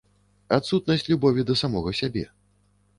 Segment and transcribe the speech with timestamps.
[0.57, 2.29] Адсутнасць любові да самога сябе.